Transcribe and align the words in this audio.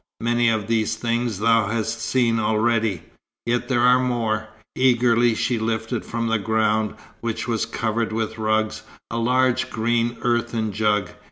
Many 0.19 0.49
of 0.49 0.65
these 0.65 0.95
things 0.95 1.37
thou 1.37 1.67
hast 1.67 2.01
seen 2.01 2.39
already. 2.39 3.03
Yet 3.45 3.67
there 3.67 3.81
are 3.81 3.99
more." 3.99 4.47
Eagerly 4.75 5.35
she 5.35 5.59
lifted 5.59 6.03
from 6.03 6.25
the 6.25 6.39
ground, 6.39 6.95
which 7.19 7.47
was 7.47 7.67
covered 7.67 8.11
with 8.11 8.39
rugs, 8.39 8.81
a 9.11 9.19
large 9.19 9.69
green 9.69 10.17
earthern 10.23 10.71
jar. 10.73 11.05